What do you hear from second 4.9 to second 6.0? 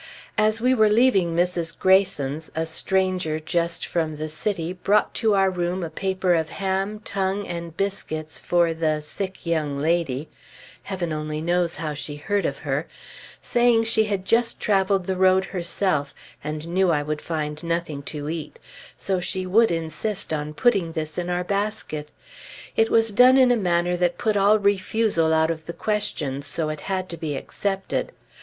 to our room a